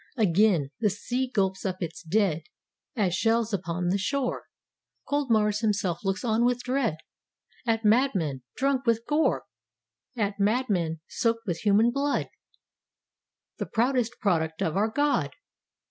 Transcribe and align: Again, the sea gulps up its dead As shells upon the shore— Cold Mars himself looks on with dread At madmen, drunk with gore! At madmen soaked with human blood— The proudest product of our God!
Again, 0.17 0.71
the 0.79 0.89
sea 0.89 1.29
gulps 1.31 1.63
up 1.63 1.79
its 1.83 2.01
dead 2.01 2.41
As 2.95 3.13
shells 3.13 3.53
upon 3.53 3.89
the 3.89 3.99
shore— 3.99 4.45
Cold 5.07 5.29
Mars 5.29 5.59
himself 5.59 5.99
looks 6.03 6.23
on 6.25 6.43
with 6.43 6.63
dread 6.63 6.97
At 7.67 7.85
madmen, 7.85 8.41
drunk 8.55 8.87
with 8.87 9.05
gore! 9.05 9.43
At 10.17 10.39
madmen 10.39 11.01
soaked 11.07 11.45
with 11.45 11.59
human 11.59 11.91
blood— 11.91 12.31
The 13.59 13.67
proudest 13.67 14.15
product 14.19 14.63
of 14.63 14.75
our 14.75 14.89
God! 14.89 15.35